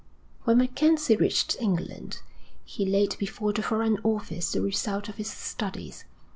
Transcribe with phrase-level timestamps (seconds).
[0.45, 2.21] When MacKenzie reached England,
[2.65, 6.05] he laid before the Foreign Office the result of his studies.